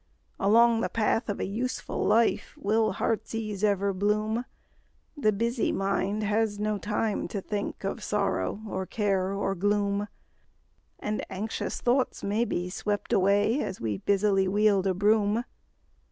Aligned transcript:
Along 0.39 0.81
the 0.81 0.89
path 0.89 1.29
of 1.29 1.39
a 1.39 1.45
useful 1.45 2.03
life 2.03 2.55
Will 2.57 2.93
heart's 2.93 3.35
ease 3.35 3.63
ever 3.63 3.93
bloom; 3.93 4.45
The 5.15 5.31
busy 5.31 5.71
mind 5.71 6.23
has 6.23 6.57
no 6.57 6.79
time 6.79 7.27
to 7.27 7.39
think 7.39 7.83
Of 7.83 8.03
sorrow, 8.03 8.61
or 8.67 8.87
care, 8.87 9.31
or 9.31 9.53
gloom; 9.53 10.07
And 10.97 11.23
anxious 11.29 11.79
thoughts 11.81 12.23
may 12.23 12.45
be 12.45 12.67
swept 12.71 13.13
away 13.13 13.59
As 13.61 13.79
we 13.79 13.99
busily 13.99 14.47
wield 14.47 14.87
a 14.87 14.95
broom. 14.95 15.43